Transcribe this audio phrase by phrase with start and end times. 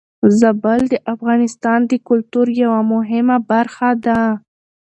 [0.39, 4.21] زابل د افغانستان د کلتور يوه مهمه برخه ده.